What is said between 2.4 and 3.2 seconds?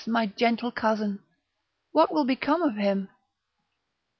of him!"